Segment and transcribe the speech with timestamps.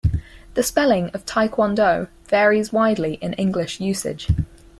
[0.55, 4.29] The spelling of "taekwondo" varies widely in English usage.